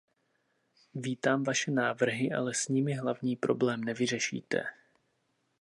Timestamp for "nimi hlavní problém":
2.67-3.83